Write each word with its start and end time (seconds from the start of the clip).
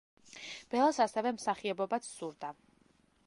ბელას 0.71 0.99
ასევე 1.05 1.35
მსახიობობობაც 1.37 2.09
სურდა. 2.17 2.53